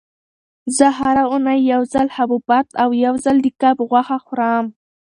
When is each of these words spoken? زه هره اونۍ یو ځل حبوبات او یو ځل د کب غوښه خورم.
زه 0.77 0.87
هره 0.99 1.23
اونۍ 1.31 1.59
یو 1.73 1.81
ځل 1.93 2.07
حبوبات 2.15 2.67
او 2.83 2.89
یو 3.05 3.13
ځل 3.23 3.37
د 3.41 3.47
کب 3.61 3.77
غوښه 3.89 4.17
خورم. 4.25 4.65